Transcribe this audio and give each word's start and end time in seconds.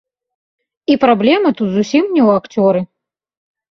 І 0.93 0.95
праблема 1.05 1.49
тут 1.61 1.69
зусім 1.77 2.03
не 2.13 2.21
ў 2.27 2.43
акцёры. 2.43 2.79